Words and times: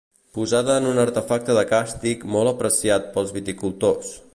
Posada 0.37 0.77
en 0.81 0.87
un 0.91 1.01
artefacte 1.01 1.59
de 1.59 1.65
càstig 1.75 2.27
molt 2.37 2.53
apreciat 2.57 3.11
pels 3.19 3.39
viticultors. 3.39 4.17